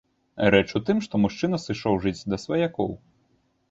[0.55, 2.95] Рэч у тым, што мужчына сышоў жыць да сваякоў.